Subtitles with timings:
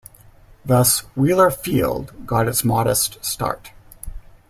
[0.65, 3.71] Thus Wheeler Field got its modest start.